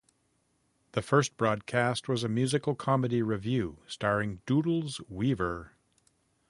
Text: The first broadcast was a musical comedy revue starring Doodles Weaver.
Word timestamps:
The 0.93 1.03
first 1.03 1.37
broadcast 1.37 2.07
was 2.09 2.23
a 2.23 2.27
musical 2.27 2.73
comedy 2.73 3.21
revue 3.21 3.77
starring 3.85 4.41
Doodles 4.47 4.99
Weaver. 5.07 5.73